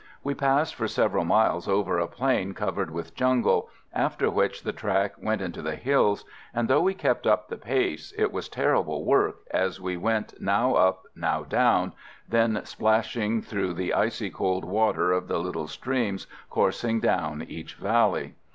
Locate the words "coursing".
16.49-16.99